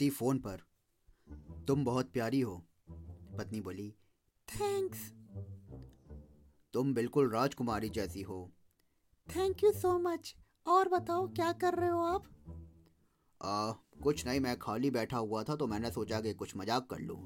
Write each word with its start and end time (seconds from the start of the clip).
पति 0.00 0.08
फ़ोन 0.10 0.38
पर। 0.38 0.60
तुम 1.68 1.84
बहुत 1.84 2.10
प्यारी 2.12 2.40
हो 2.40 2.54
पत्नी 3.38 3.60
बोली। 3.60 3.88
थैंक्स 4.48 5.00
तुम 6.74 6.94
बिल्कुल 6.94 7.30
राजकुमारी 7.30 7.88
जैसी 7.88 8.22
हो। 8.22 8.38
थैंक 9.28 9.64
यू 9.64 9.72
सो 9.72 9.98
मच 9.98 10.34
और 10.66 10.88
बताओ 10.88 11.26
क्या 11.28 11.52
कर 11.52 11.74
रहे 11.74 11.90
हो 11.90 12.00
आप? 12.04 12.24
आ, 13.40 13.72
कुछ 14.02 14.24
नहीं 14.26 14.40
मैं 14.40 14.56
खाली 14.58 14.90
बैठा 14.90 15.18
हुआ 15.18 15.42
था 15.42 15.56
तो 15.56 15.66
मैंने 15.66 15.90
सोचा 15.90 16.20
कि 16.20 16.32
कुछ 16.34 16.56
मज़ाक 16.56 16.86
कर 16.90 17.00
लू। 17.00 17.16